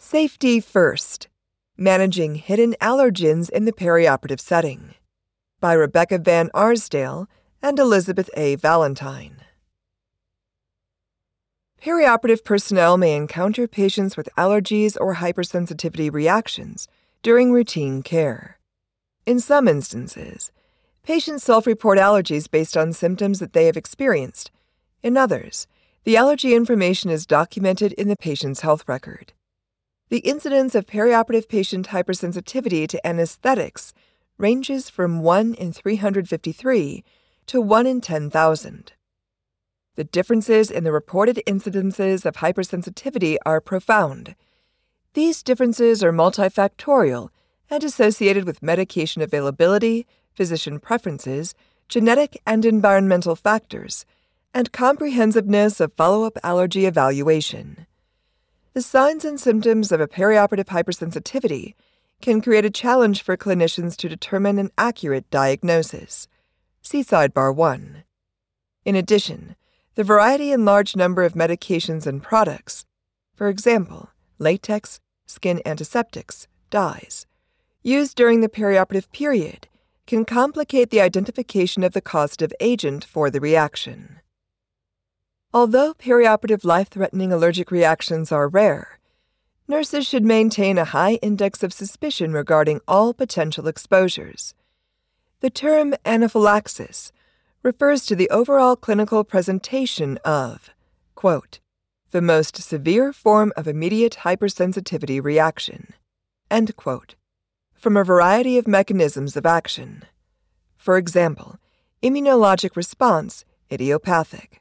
[0.00, 1.26] Safety First
[1.76, 4.94] Managing Hidden Allergens in the Perioperative Setting
[5.58, 7.26] by Rebecca Van Arsdale
[7.60, 8.54] and Elizabeth A.
[8.54, 9.38] Valentine.
[11.82, 16.86] Perioperative personnel may encounter patients with allergies or hypersensitivity reactions
[17.24, 18.60] during routine care.
[19.26, 20.52] In some instances,
[21.02, 24.52] patients self report allergies based on symptoms that they have experienced.
[25.02, 25.66] In others,
[26.04, 29.32] the allergy information is documented in the patient's health record.
[30.10, 33.92] The incidence of perioperative patient hypersensitivity to anesthetics
[34.38, 37.04] ranges from 1 in 353
[37.46, 38.92] to 1 in 10,000.
[39.96, 44.34] The differences in the reported incidences of hypersensitivity are profound.
[45.12, 47.30] These differences are multifactorial
[47.68, 51.54] and associated with medication availability, physician preferences,
[51.88, 54.06] genetic and environmental factors,
[54.54, 57.87] and comprehensiveness of follow up allergy evaluation.
[58.74, 61.74] The signs and symptoms of a perioperative hypersensitivity
[62.20, 66.28] can create a challenge for clinicians to determine an accurate diagnosis.
[66.82, 68.04] See Sidebar 1.
[68.84, 69.56] In addition,
[69.94, 72.84] the variety and large number of medications and products,
[73.34, 77.26] for example, latex, skin antiseptics, dyes,
[77.82, 79.68] used during the perioperative period,
[80.06, 84.20] can complicate the identification of the causative agent for the reaction.
[85.54, 88.98] Although perioperative life threatening allergic reactions are rare,
[89.66, 94.54] nurses should maintain a high index of suspicion regarding all potential exposures.
[95.40, 97.12] The term anaphylaxis
[97.62, 100.70] refers to the overall clinical presentation of,
[101.14, 101.60] quote,
[102.10, 105.94] the most severe form of immediate hypersensitivity reaction,
[106.50, 107.14] end quote,
[107.72, 110.04] from a variety of mechanisms of action.
[110.76, 111.56] For example,
[112.02, 114.57] immunologic response, idiopathic.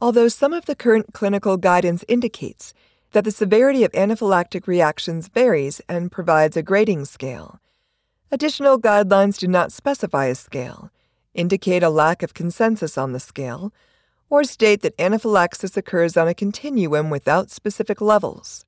[0.00, 2.72] Although some of the current clinical guidance indicates
[3.12, 7.60] that the severity of anaphylactic reactions varies and provides a grading scale,
[8.30, 10.90] additional guidelines do not specify a scale
[11.38, 13.72] indicate a lack of consensus on the scale,
[14.28, 18.66] or state that anaphylaxis occurs on a continuum without specific levels.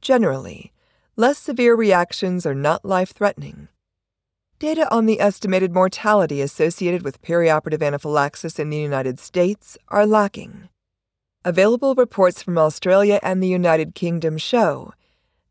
[0.00, 0.72] Generally,
[1.14, 3.68] less severe reactions are not life threatening.
[4.60, 10.68] Data on the estimated mortality associated with perioperative anaphylaxis in the United States are lacking.
[11.46, 14.92] Available reports from Australia and the United Kingdom show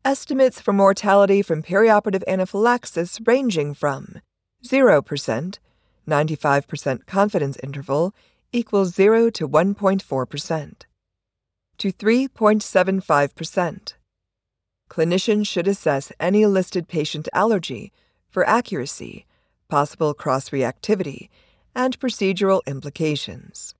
[0.04, 4.20] estimates for mortality from perioperative anaphylaxis ranging from
[4.64, 5.58] 0%
[6.08, 8.14] 95% confidence interval
[8.52, 10.72] equals 0 to 1.4%,
[11.78, 13.94] to 3.75%.
[14.88, 17.92] Clinicians should assess any listed patient allergy
[18.30, 19.26] for accuracy,
[19.68, 21.28] possible cross reactivity,
[21.74, 23.74] and procedural implications.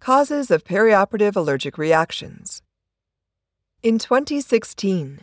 [0.00, 2.62] Causes of perioperative allergic reactions.
[3.82, 5.20] In 2016,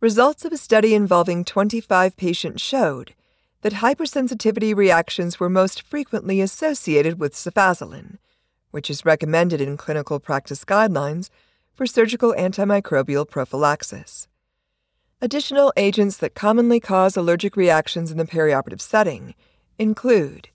[0.00, 3.14] results of a study involving 25 patients showed
[3.62, 8.18] that hypersensitivity reactions were most frequently associated with cefazolin,
[8.70, 11.30] which is recommended in clinical practice guidelines
[11.72, 14.27] for surgical antimicrobial prophylaxis.
[15.20, 19.34] Additional agents that commonly cause allergic reactions in the perioperative setting
[19.76, 20.50] include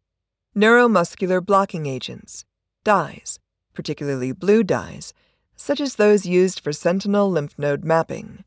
[0.55, 2.45] neuromuscular blocking agents,
[2.85, 3.39] dyes,
[3.73, 5.13] particularly blue dyes,
[5.57, 8.45] such as those used for sentinel lymph node mapping,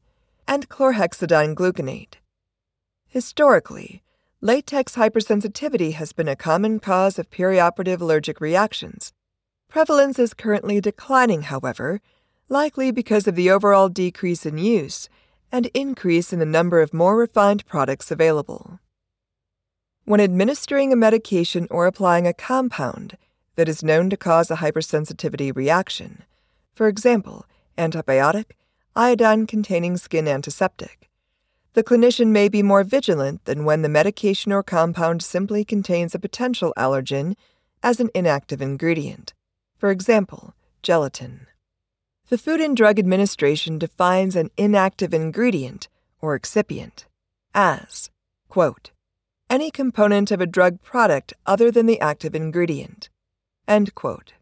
[0.49, 2.15] and chlorhexidine gluconate.
[3.09, 4.03] Historically,
[4.41, 9.13] Latex hypersensitivity has been a common cause of perioperative allergic reactions.
[9.69, 12.01] Prevalence is currently declining, however,
[12.49, 15.11] likely because of the overall decrease in use
[15.51, 18.81] and increase in the number of more refined products available.
[20.05, 23.17] When administering a medication or applying a compound
[23.57, 26.25] that is known to cause a hypersensitivity reaction,
[26.73, 27.47] for example,
[27.77, 28.53] antibiotic,
[28.95, 31.11] iodine containing skin antiseptic,
[31.73, 36.19] the clinician may be more vigilant than when the medication or compound simply contains a
[36.19, 37.35] potential allergen
[37.83, 39.35] as an inactive ingredient,
[39.77, 41.47] for example, gelatin.
[42.29, 45.89] The Food and Drug Administration defines an inactive ingredient,
[46.21, 47.07] or excipient,
[47.55, 48.11] as,
[48.49, 48.91] quote,
[49.49, 53.11] any component of a drug product other than the active ingredient,
[53.69, 54.33] end quote.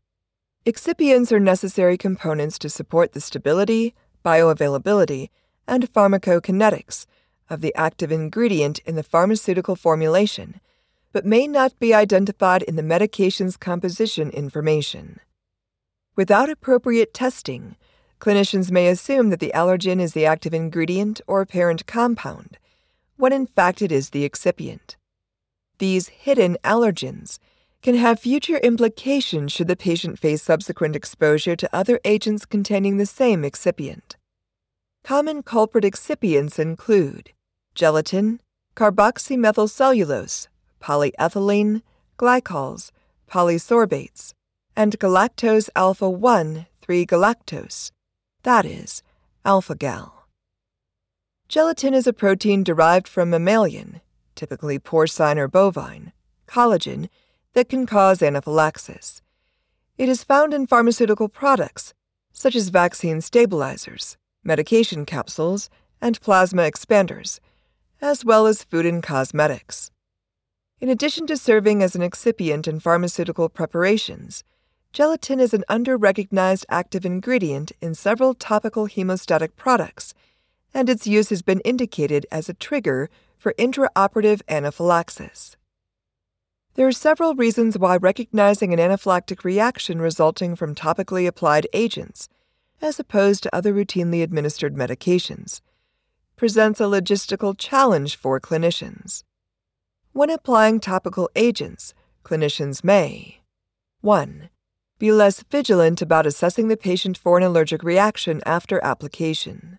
[0.64, 3.94] Excipients are necessary components to support the stability,
[4.25, 5.28] bioavailability,
[5.69, 7.04] and pharmacokinetics
[7.50, 10.58] of the active ingredient in the pharmaceutical formulation,
[11.12, 15.20] but may not be identified in the medication's composition information.
[16.16, 17.76] Without appropriate testing,
[18.20, 22.56] clinicians may assume that the allergen is the active ingredient or parent compound,
[23.16, 24.96] when in fact it is the excipient.
[25.78, 27.38] These hidden allergens
[27.82, 33.06] can have future implications should the patient face subsequent exposure to other agents containing the
[33.06, 34.17] same excipient.
[35.02, 37.32] Common culprit excipients include
[37.75, 38.40] gelatin,
[38.76, 40.49] carboxymethylcellulose,
[40.81, 41.82] polyethylene,
[42.17, 42.90] glycols,
[43.31, 44.32] polysorbates,
[44.76, 47.90] and galactose alpha 1 3 galactose,
[48.42, 49.02] that is,
[49.44, 50.26] alpha gal.
[51.48, 54.00] Gelatin is a protein derived from mammalian,
[54.34, 56.12] typically porcine or bovine,
[56.46, 57.08] collagen
[57.54, 59.22] that can cause anaphylaxis.
[59.96, 61.94] It is found in pharmaceutical products,
[62.32, 67.38] such as vaccine stabilizers, medication capsules, and plasma expanders,
[68.02, 69.90] as well as food and cosmetics.
[70.80, 74.42] In addition to serving as an excipient in pharmaceutical preparations,
[74.94, 80.14] gelatin is an under-recognized active ingredient in several topical hemostatic products,
[80.73, 85.56] and its use has been indicated as a trigger for intraoperative anaphylaxis.
[86.75, 92.29] There are several reasons why recognizing an anaphylactic reaction resulting from topically applied agents
[92.81, 95.61] as opposed to other routinely administered medications,
[96.37, 99.25] presents a logistical challenge for clinicians.
[100.12, 103.41] When applying topical agents, clinicians may
[104.00, 104.50] 1.
[105.04, 109.78] Be less vigilant about assessing the patient for an allergic reaction after application.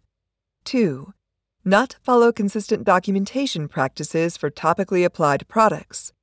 [0.65, 1.15] 2.
[1.63, 6.13] Not follow consistent documentation practices for topically applied products.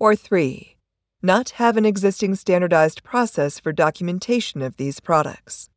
[0.00, 0.76] Or 3.
[1.22, 5.70] Not have an existing standardized process for documentation of these products.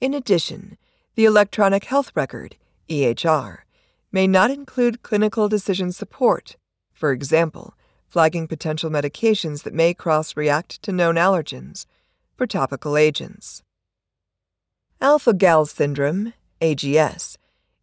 [0.00, 0.78] In addition,
[1.14, 2.56] the electronic health record,
[2.88, 3.64] EHR,
[4.10, 6.56] may not include clinical decision support,
[6.94, 7.74] for example,
[8.14, 11.84] flagging potential medications that may cross react to known allergens
[12.36, 13.64] for topical agents.
[15.00, 17.36] Alpha Gal syndrome, AGS,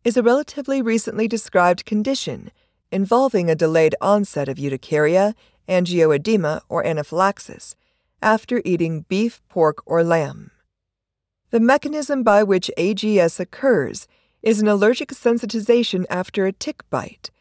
[0.06, 2.50] is a relatively recently described condition
[2.94, 5.36] involving a delayed onset of urticaria,
[5.68, 7.76] angioedema, or anaphylaxis
[8.22, 10.50] after eating beef, pork, or lamb.
[11.50, 14.08] The mechanism by which AGS occurs
[14.42, 17.32] is an allergic sensitization after a tick bite,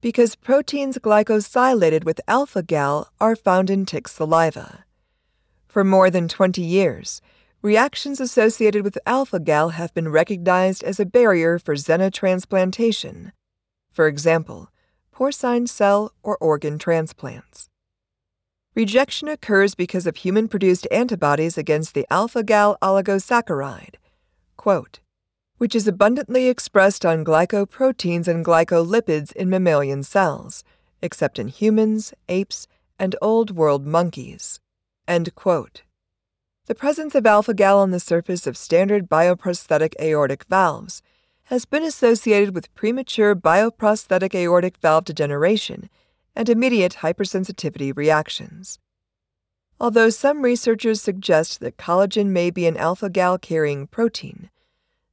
[0.00, 4.84] because proteins glycosylated with alpha gal are found in tick saliva.
[5.66, 7.20] For more than 20 years,
[7.62, 13.32] reactions associated with alpha gal have been recognized as a barrier for xenotransplantation.
[13.92, 14.70] For example,
[15.12, 17.68] porcine cell or organ transplants.
[18.74, 23.94] Rejection occurs because of human produced antibodies against the alpha gal oligosaccharide,
[24.58, 25.00] quote,
[25.58, 30.64] which is abundantly expressed on glycoproteins and glycolipids in mammalian cells,
[31.02, 32.66] except in humans, apes,
[32.98, 34.60] and old world monkeys.
[35.06, 41.00] The presence of alpha gal on the surface of standard bioprosthetic aortic valves
[41.44, 45.88] has been associated with premature bioprosthetic aortic valve degeneration
[46.34, 48.80] and immediate hypersensitivity reactions.
[49.80, 54.50] Although some researchers suggest that collagen may be an alpha gal carrying protein,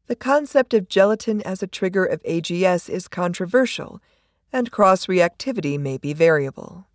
[0.08, 4.02] the concept of gelatin as a trigger of AGS is controversial,
[4.52, 6.88] and cross reactivity may be variable.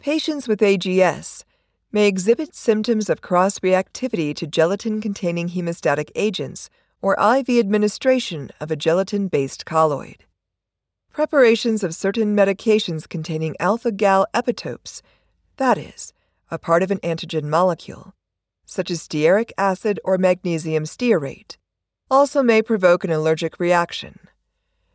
[0.00, 1.44] Patients with AGS
[1.92, 6.70] may exhibit symptoms of cross reactivity to gelatin containing hemostatic agents
[7.02, 10.24] or IV administration of a gelatin based colloid.
[11.12, 15.02] Preparations of certain medications containing alpha gal epitopes,
[15.58, 16.14] that is,
[16.50, 18.14] a part of an antigen molecule,
[18.64, 21.58] such as stearic acid or magnesium stearate,
[22.12, 24.18] also may provoke an allergic reaction.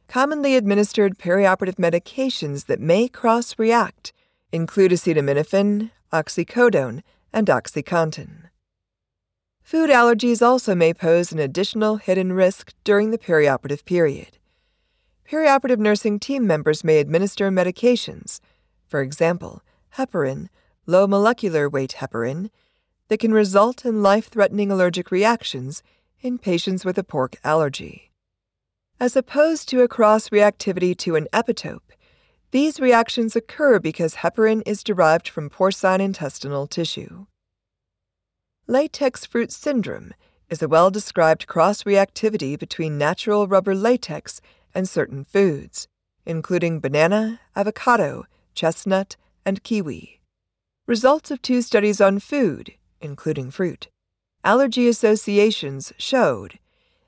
[0.08, 4.14] Commonly administered perioperative medications that may cross react
[4.52, 7.02] include acetaminophen, oxycodone,
[7.34, 8.50] and OxyContin.
[9.64, 14.38] Food allergies also may pose an additional hidden risk during the perioperative period
[15.30, 18.40] perioperative nursing team members may administer medications,
[18.88, 19.62] for example,
[19.98, 20.48] heparin,
[20.86, 22.50] low molecular weight heparin,
[23.10, 25.84] that can result in life threatening allergic reactions
[26.28, 28.12] in patients with a pork allergy.
[29.00, 31.94] As opposed to a cross reactivity to an epitope,
[32.52, 37.26] these reactions occur because heparin is derived from porcine intestinal tissue.
[38.68, 40.14] Latex fruit syndrome
[40.50, 44.42] is a well described cross reactivity between natural rubber latex
[44.74, 45.88] and certain foods,
[46.26, 49.16] including banana, avocado, chestnut,
[49.46, 50.22] and kiwi.
[50.88, 53.88] Results of two studies on food, including fruit,
[54.44, 56.60] allergy associations showed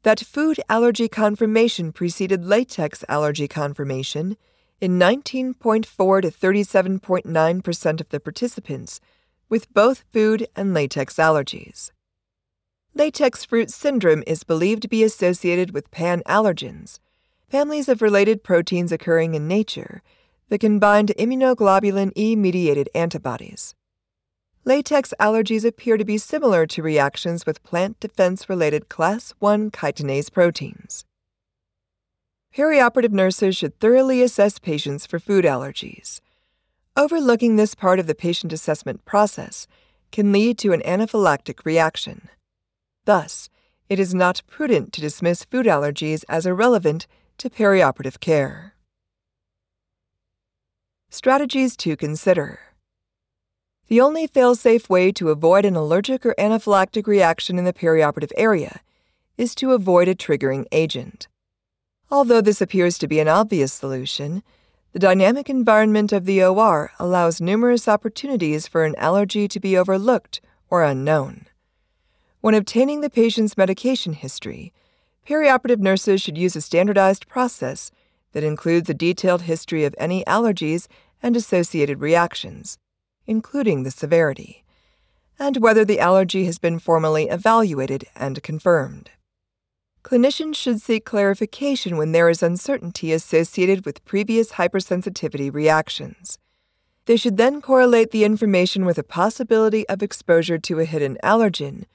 [0.04, 4.38] that food allergy confirmation preceded latex allergy confirmation
[4.80, 5.86] in 19.4
[6.22, 9.00] to 37.9% of the participants
[9.50, 11.92] with both food and latex allergies.
[12.96, 17.00] Latex fruit syndrome is believed to be associated with pan allergens,
[17.50, 20.02] families of related proteins occurring in nature
[20.50, 23.76] that can bind immunoglobulin E mediated antibodies.
[24.66, 30.32] Latex allergies appear to be similar to reactions with plant defense related class 1 chitinase
[30.32, 31.06] proteins.
[32.54, 36.20] Perioperative nurses should thoroughly assess patients for food allergies.
[36.98, 39.66] Overlooking this part of the patient assessment process
[40.12, 42.28] can lead to an anaphylactic reaction.
[43.06, 43.50] Thus,
[43.88, 48.76] it is not prudent to dismiss food allergies as irrelevant to perioperative care.
[51.10, 52.69] Strategies to consider.
[53.90, 58.82] The only fail-safe way to avoid an allergic or anaphylactic reaction in the perioperative area
[59.36, 61.28] is to avoid a triggering agent.
[62.12, 64.44] Although this appears to be an obvious solution,
[64.94, 70.40] the dynamic environment of the OR allows numerous opportunities for an allergy to be overlooked
[70.70, 71.48] or unknown.
[72.42, 74.72] When obtaining the patient's medication history,
[75.28, 77.90] perioperative nurses should use a standardized process
[78.34, 80.88] that includes a detailed history of any allergies
[81.24, 82.78] and associated reactions,
[83.30, 84.64] including the severity,
[85.38, 89.12] and whether the allergy has been formally evaluated and confirmed.
[90.04, 96.40] Clinicians should seek clarification when there is uncertainty associated with previous hypersensitivity reactions.
[97.06, 101.86] They should then correlate the information with a possibility of exposure to a hidden allergen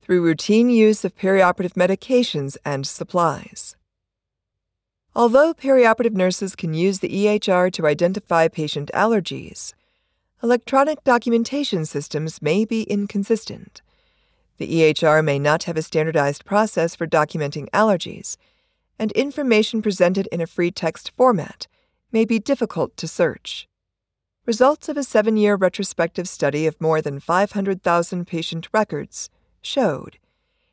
[0.00, 3.74] through routine use of perioperative medications and supplies.
[5.16, 9.72] Although perioperative nurses can use the EHR to identify patient allergies,
[10.44, 13.80] electronic documentation systems may be inconsistent.
[14.58, 18.36] The EHR may not have a standardized process for documenting allergies,
[18.98, 21.66] and information presented in a free text format
[22.12, 23.66] may be difficult to search.
[24.44, 29.30] Results of a seven year retrospective study of more than 500,000 patient records
[29.62, 30.18] showed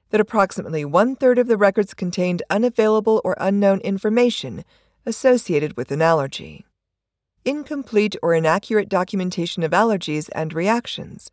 [0.10, 4.66] that approximately one third of the records contained unavailable or unknown information
[5.06, 6.66] associated with an allergy.
[7.43, 11.31] Incomplete or inaccurate documentation of allergies and reactions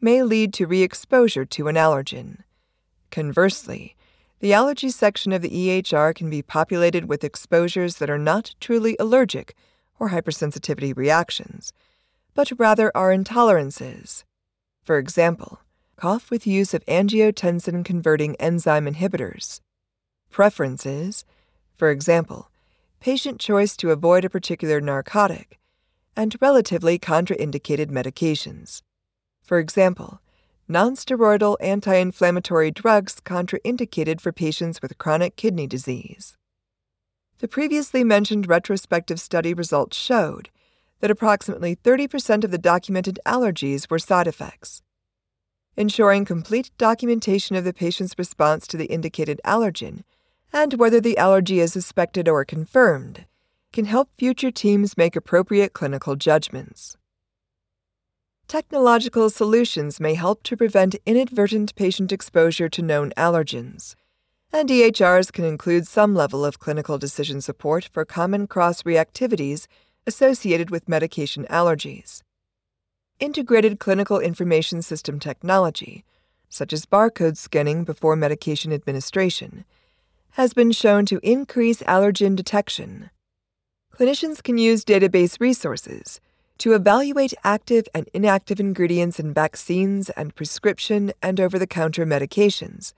[0.00, 2.38] may lead to re exposure to an allergen.
[3.10, 3.94] Conversely,
[4.40, 8.96] the allergy section of the EHR can be populated with exposures that are not truly
[8.98, 9.54] allergic
[9.98, 11.74] or hypersensitivity reactions,
[12.34, 14.24] but rather are intolerances.
[14.82, 15.60] For example,
[15.96, 19.60] cough with use of angiotensin converting enzyme inhibitors.
[20.30, 21.26] Preferences,
[21.76, 22.48] for example,
[23.02, 25.58] patient choice to avoid a particular narcotic,
[26.14, 28.80] and relatively contraindicated medications.
[29.42, 30.20] For example,
[30.70, 36.36] nonsteroidal anti inflammatory drugs contraindicated for patients with chronic kidney disease.
[37.40, 40.50] The previously mentioned retrospective study results showed
[41.00, 44.80] that approximately 30% of the documented allergies were side effects.
[45.76, 50.04] Ensuring complete documentation of the patient's response to the indicated allergen
[50.52, 53.26] and whether the allergy is suspected or confirmed
[53.72, 56.96] can help future teams make appropriate clinical judgments.
[58.46, 63.94] Technological solutions may help to prevent inadvertent patient exposure to known allergens,
[64.52, 69.66] and EHRs can include some level of clinical decision support for common cross reactivities
[70.06, 72.20] associated with medication allergies.
[73.18, 76.04] Integrated clinical information system technology,
[76.50, 79.64] such as barcode scanning before medication administration,
[80.32, 83.10] has been shown to increase allergen detection.
[83.94, 86.20] Clinicians can use database resources
[86.56, 92.94] to evaluate active and inactive ingredients in vaccines and prescription and over the counter medications,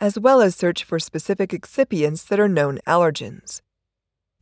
[0.00, 3.60] as well as search for specific excipients that are known allergens.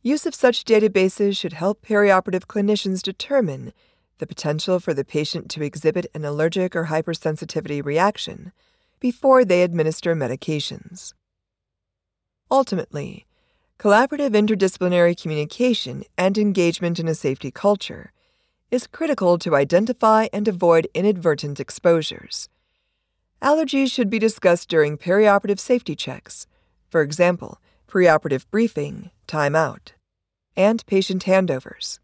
[0.03, 3.73] Use of such databases should help perioperative clinicians determine
[4.19, 8.51] the potential for the patient to exhibit an allergic or hypersensitivity reaction
[8.99, 11.13] before they administer medications.
[12.49, 13.25] Ultimately,
[13.77, 18.13] collaborative interdisciplinary communication and engagement in a safety culture
[18.71, 22.47] is critical to identify and avoid inadvertent exposures.
[23.41, 26.47] Allergies should be discussed during perioperative safety checks,
[26.89, 29.91] for example, preoperative briefing, timeout,
[30.55, 31.99] and patient handovers.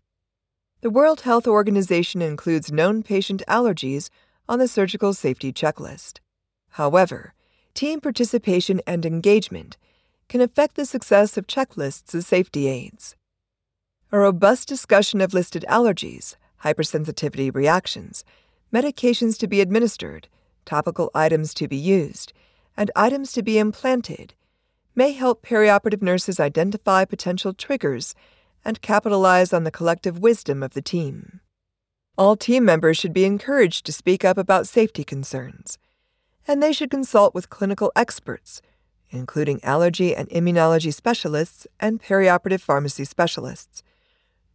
[0.81, 4.09] The World Health Organization includes known patient allergies
[4.49, 6.19] on the surgical safety checklist.
[6.71, 7.33] However,
[7.73, 9.77] team participation and engagement
[10.29, 13.15] can affect the success of checklists as safety aids.
[14.11, 18.23] A robust discussion of listed allergies, hypersensitivity reactions,
[18.73, 20.27] medications to be administered,
[20.65, 22.33] topical items to be used,
[22.75, 24.33] and items to be implanted
[24.95, 28.15] may help perioperative nurses identify potential triggers
[28.63, 31.39] and capitalize on the collective wisdom of the team.
[32.17, 35.79] All team members should be encouraged to speak up about safety concerns,
[36.47, 38.61] and they should consult with clinical experts,
[39.13, 43.83] including allergy and immunology specialists and perioperative pharmacy specialists,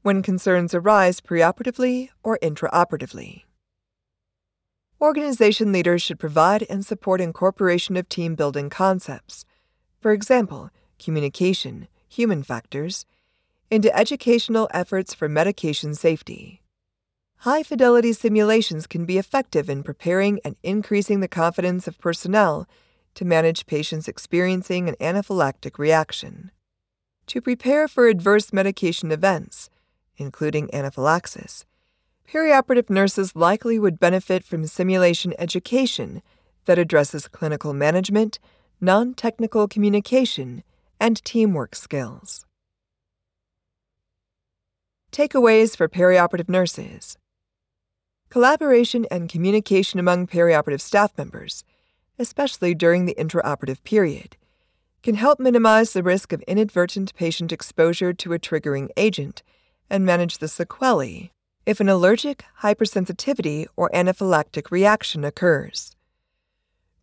[0.02, 3.44] when concerns arise preoperatively or intraoperatively.
[5.00, 9.44] Organization leaders should provide and support incorporation of team building concepts,
[10.00, 13.06] for example, communication, human factors,
[13.70, 16.62] into educational efforts for medication safety.
[17.42, 22.66] High fidelity simulations can be effective in preparing and increasing the confidence of personnel
[23.18, 26.52] to manage patients experiencing an anaphylactic reaction.
[27.26, 29.68] To prepare for adverse medication events,
[30.18, 31.64] including anaphylaxis,
[32.32, 36.22] perioperative nurses likely would benefit from simulation education
[36.66, 38.38] that addresses clinical management,
[38.80, 40.62] non technical communication,
[41.00, 42.46] and teamwork skills.
[45.10, 47.18] Takeaways for perioperative nurses
[48.30, 51.64] Collaboration and communication among perioperative staff members,
[52.18, 54.36] especially during the intraoperative period,
[55.02, 59.42] can help minimize the risk of inadvertent patient exposure to a triggering agent
[59.88, 61.30] and manage the sequelae
[61.64, 65.94] if an allergic, hypersensitivity, or anaphylactic reaction occurs.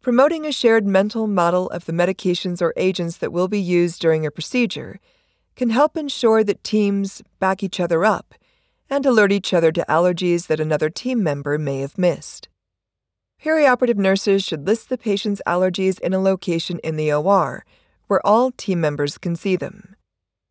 [0.02, 4.26] Promoting a shared mental model of the medications or agents that will be used during
[4.26, 5.00] a procedure
[5.56, 8.34] can help ensure that teams back each other up
[8.90, 12.50] and alert each other to allergies that another team member may have missed.
[13.46, 17.64] Perioperative nurses should list the patient's allergies in a location in the OR
[18.08, 19.96] where all team members can see them.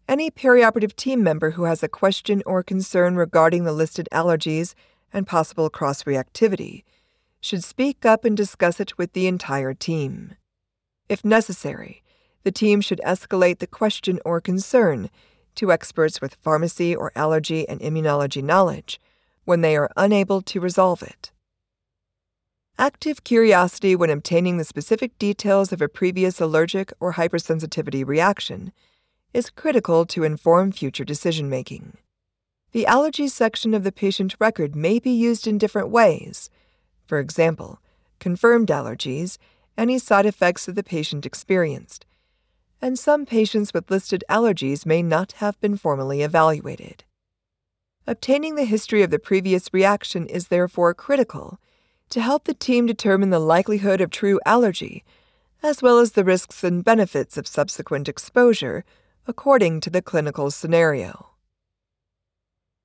[0.08, 4.74] Any perioperative team member who has a question or concern regarding the listed allergies
[5.12, 6.84] and possible cross reactivity
[7.40, 10.36] should speak up and discuss it with the entire team.
[11.08, 12.04] If necessary,
[12.44, 15.10] the team should escalate the question or concern
[15.56, 19.00] to experts with pharmacy or allergy and immunology knowledge
[19.44, 21.32] when they are unable to resolve it.
[22.78, 28.72] Active curiosity when obtaining the specific details of a previous allergic or hypersensitivity reaction
[29.32, 31.96] is critical to inform future decision making.
[32.72, 36.50] The allergy section of the patient record may be used in different ways.
[37.06, 37.78] For example,
[38.18, 39.38] confirmed allergies,
[39.78, 42.04] any side effects that the patient experienced,
[42.82, 47.04] and some patients with listed allergies may not have been formally evaluated.
[48.04, 51.60] Obtaining the history of the previous reaction is therefore critical
[52.10, 55.04] to help the team determine the likelihood of true allergy,
[55.62, 58.84] as well as the risks and benefits of subsequent exposure
[59.26, 61.30] according to the clinical scenario.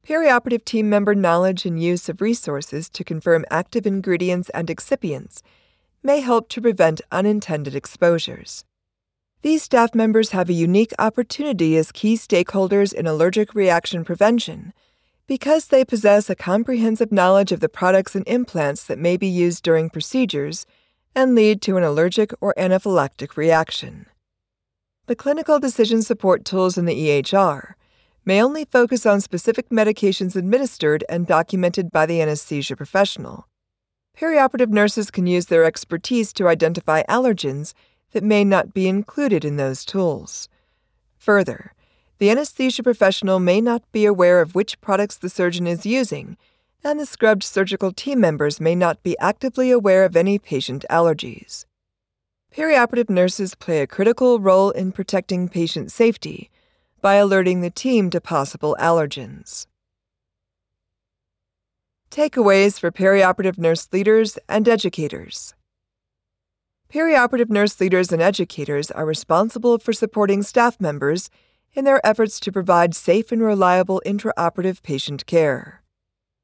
[0.07, 5.41] Perioperative team member knowledge and use of resources to confirm active ingredients and excipients
[6.01, 8.63] may help to prevent unintended exposures.
[9.41, 14.73] These staff members have a unique opportunity as key stakeholders in allergic reaction prevention
[15.29, 19.63] because they possess a comprehensive knowledge of the products and implants that may be used
[19.63, 20.65] during procedures
[21.13, 24.07] and lead to an allergic or anaphylactic reaction.
[25.05, 27.73] The clinical decision support tools in the EHR
[28.25, 33.47] may only focus on specific medications administered and documented by the anesthesia professional.
[34.17, 37.75] Perioperative nurses can use their expertise to identify allergens
[38.13, 40.49] that may not be included in those tools.
[41.19, 41.73] Further,
[42.19, 46.37] the anesthesia professional may not be aware of which products the surgeon is using,
[46.83, 51.65] and the scrubbed surgical team members may not be actively aware of any patient allergies.
[52.53, 56.49] Perioperative nurses play a critical role in protecting patient safety
[57.01, 59.65] by alerting the team to possible allergens.
[62.11, 65.53] Takeaways for perioperative nurse leaders and educators.
[66.91, 71.29] Perioperative nurse leaders and educators are responsible for supporting staff members
[71.73, 75.81] in their efforts to provide safe and reliable intraoperative patient care.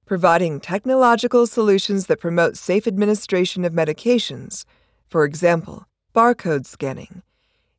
[0.05, 4.65] Providing technological solutions that promote safe administration of medications,
[5.07, 7.23] for example, barcode scanning,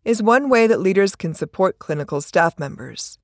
[0.05, 3.19] is one way that leaders can support clinical staff members.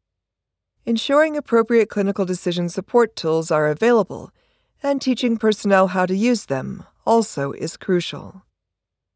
[0.84, 4.32] Ensuring appropriate clinical decision support tools are available
[4.82, 8.42] and teaching personnel how to use them also is crucial.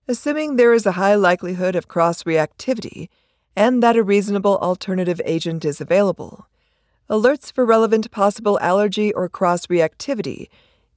[0.07, 3.09] Assuming there is a high likelihood of cross reactivity
[3.57, 6.47] and that a reasonable alternative agent is available,
[7.09, 10.49] alerts for relevant possible allergy or cross reactivity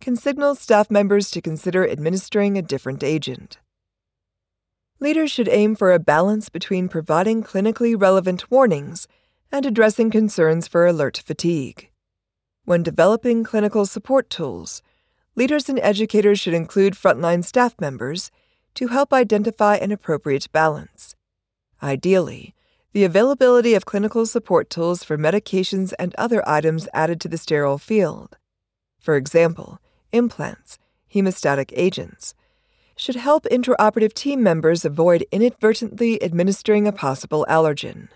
[0.02, 3.58] can signal staff members to consider administering a different agent.
[5.00, 9.08] Leaders should aim for a balance between providing clinically relevant warnings
[9.52, 11.89] and addressing concerns for alert fatigue.
[12.65, 14.82] When developing clinical support tools,
[15.36, 18.30] leaders and educators should include frontline staff members
[18.76, 21.15] to help identify an appropriate balance.
[21.81, 22.53] Ideally,
[22.91, 27.77] the availability of clinical support tools for medications and other items added to the sterile
[27.77, 28.37] field,
[28.99, 29.79] for example,
[30.11, 30.77] implants,
[31.13, 32.33] hemostatic agents,
[32.95, 38.09] should help intraoperative team members avoid inadvertently administering a possible allergen.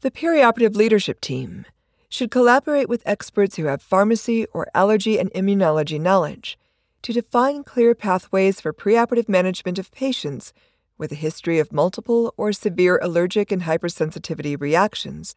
[0.00, 1.66] The perioperative leadership team
[2.08, 6.56] should collaborate with experts who have pharmacy or allergy and immunology knowledge
[7.02, 10.52] to define clear pathways for preoperative management of patients
[10.96, 15.34] with a history of multiple or severe allergic and hypersensitivity reactions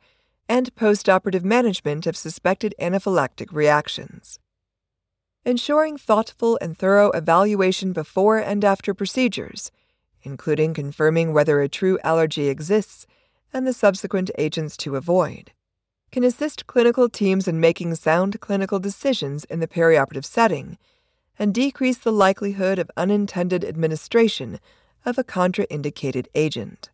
[0.50, 4.40] and postoperative management of suspected anaphylactic reactions.
[5.46, 9.72] Ensuring thoughtful and thorough evaluation before and after procedures,
[10.24, 13.06] including confirming whether a true allergy exists
[13.54, 15.52] and the subsequent agents to avoid,
[16.12, 20.78] can assist clinical teams in making sound clinical decisions in the perioperative setting
[21.40, 24.60] and decrease the likelihood of unintended administration
[25.08, 26.90] of a contraindicated agent.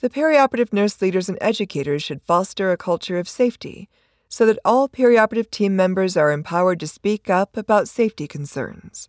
[0.00, 3.88] The perioperative nurse leaders and educators should foster a culture of safety
[4.28, 9.08] so that all perioperative team members are empowered to speak up about safety concerns.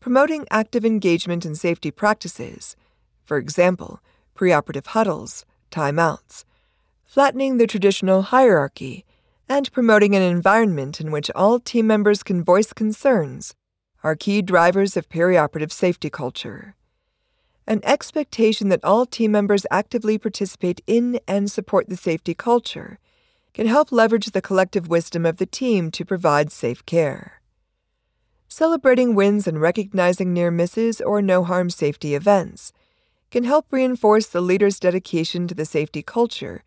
[0.00, 2.76] Promoting active engagement in safety practices,
[3.24, 3.98] for example,
[4.36, 6.44] preoperative huddles, timeouts,
[7.02, 9.04] flattening the traditional hierarchy,
[9.48, 13.54] and promoting an environment in which all team members can voice concerns
[14.06, 16.76] are key drivers of perioperative safety culture.
[17.66, 23.00] An expectation that all team members actively participate in and support the safety culture
[23.52, 27.42] can help leverage the collective wisdom of the team to provide safe care.
[28.46, 32.72] Celebrating wins and recognizing near misses or no harm safety events
[33.32, 36.62] can help reinforce the leader's dedication to the safety culture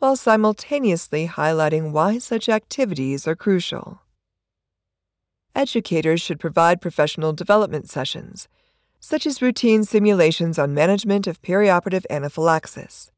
[0.00, 4.01] while simultaneously highlighting why such activities are crucial.
[5.54, 8.48] Educators should provide professional development sessions,
[9.00, 13.10] such as routine simulations on management of perioperative anaphylaxis.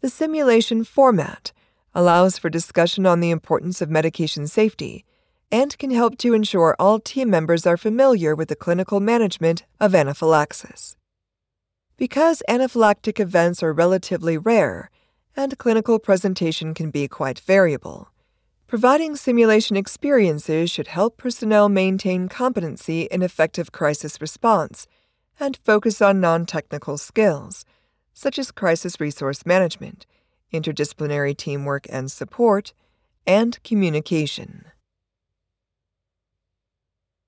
[0.00, 1.52] The simulation format
[1.94, 5.04] allows for discussion on the importance of medication safety
[5.50, 9.94] and can help to ensure all team members are familiar with the clinical management of
[9.94, 10.96] anaphylaxis.
[11.96, 14.90] Because anaphylactic events are relatively rare,
[15.36, 18.08] and clinical presentation can be quite variable.
[18.72, 24.86] Providing simulation experiences should help personnel maintain competency in effective crisis response
[25.38, 27.66] and focus on non technical skills,
[28.14, 30.06] such as crisis resource management,
[30.54, 32.72] interdisciplinary teamwork and support,
[33.26, 34.64] and communication.